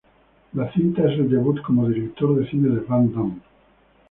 La 0.53 0.73
cinta 0.73 1.03
es 1.03 1.11
el 1.19 1.29
debut 1.29 1.61
como 1.61 1.87
director 1.87 2.35
de 2.39 2.49
cine 2.49 2.69
de 2.69 2.79
Van 2.87 3.13
Damme. 3.13 3.39